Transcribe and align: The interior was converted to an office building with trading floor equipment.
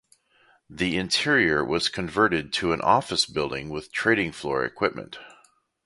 The 0.67 0.97
interior 0.97 1.63
was 1.63 1.87
converted 1.87 2.51
to 2.53 2.73
an 2.73 2.81
office 2.81 3.27
building 3.27 3.69
with 3.69 3.91
trading 3.91 4.31
floor 4.31 4.65
equipment. 4.65 5.19